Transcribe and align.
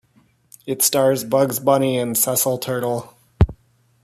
It 0.65 0.81
stars 0.81 1.23
Bugs 1.23 1.59
Bunny 1.59 1.99
and 1.99 2.17
Cecil 2.17 2.57
Turtle. 2.57 3.15